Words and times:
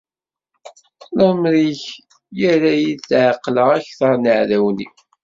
Lameṛ-ik 1.17 1.83
irra-yi 2.49 2.93
tɛeqqleɣ 3.09 3.67
akter 3.77 4.13
n 4.17 4.27
yiɛdawen-iw. 4.29 4.93